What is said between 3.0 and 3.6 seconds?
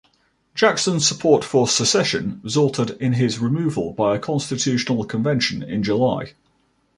his